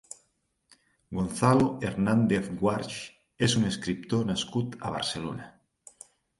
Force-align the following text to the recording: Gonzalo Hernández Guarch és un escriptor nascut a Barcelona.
Gonzalo 1.17 1.67
Hernández 1.89 2.49
Guarch 2.63 2.97
és 3.51 3.59
un 3.61 3.71
escriptor 3.75 4.27
nascut 4.33 4.81
a 4.91 4.97
Barcelona. 4.99 5.51